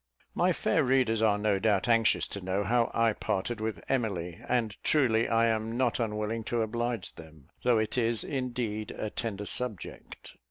My 0.33 0.51
fair 0.51 0.83
readers 0.83 1.21
are 1.21 1.37
no 1.37 1.59
doubt 1.59 1.87
anxious 1.87 2.27
to 2.29 2.41
know 2.41 2.63
how 2.63 2.89
I 2.91 3.13
parted 3.13 3.61
with 3.61 3.83
Emily, 3.87 4.41
and 4.49 4.75
truly 4.83 5.29
I 5.29 5.45
am 5.45 5.77
not 5.77 5.99
unwilling 5.99 6.43
to 6.45 6.63
oblige 6.63 7.13
them, 7.13 7.49
though 7.61 7.77
it 7.77 7.99
is, 7.99 8.23
indeed, 8.23 8.89
a 8.89 9.11
tender 9.11 9.45
subject. 9.45 10.37